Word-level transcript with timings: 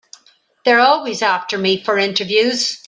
They're 0.65 0.79
always 0.79 1.21
after 1.21 1.59
me 1.59 1.83
for 1.83 1.99
interviews. 1.99 2.79